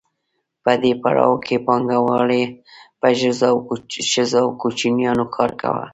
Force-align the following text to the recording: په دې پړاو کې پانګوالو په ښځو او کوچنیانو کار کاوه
په 0.63 0.71
دې 0.81 0.93
پړاو 1.01 1.33
کې 1.45 1.55
پانګوالو 1.67 2.43
په 3.01 3.07
ښځو 4.11 4.39
او 4.43 4.47
کوچنیانو 4.61 5.25
کار 5.35 5.51
کاوه 5.59 5.85